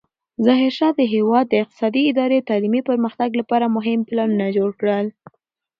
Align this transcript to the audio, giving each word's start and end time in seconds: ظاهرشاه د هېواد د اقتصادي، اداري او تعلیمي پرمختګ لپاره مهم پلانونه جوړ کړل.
ظاهرشاه 0.45 0.93
د 0.99 1.01
هېواد 1.13 1.45
د 1.49 1.53
اقتصادي، 1.63 2.01
اداري 2.11 2.37
او 2.39 2.47
تعلیمي 2.49 2.81
پرمختګ 2.89 3.29
لپاره 3.39 3.73
مهم 3.75 3.99
پلانونه 4.09 4.45
جوړ 4.57 4.69
کړل. 4.79 5.07